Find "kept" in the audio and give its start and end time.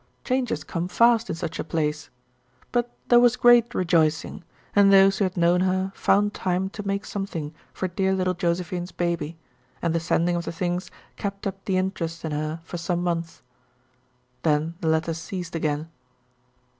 11.17-11.45